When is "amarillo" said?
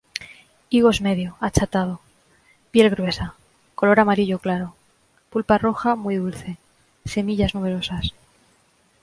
3.99-4.37